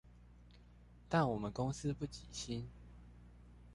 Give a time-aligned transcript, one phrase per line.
[1.07, 2.67] 但我們公司不給薪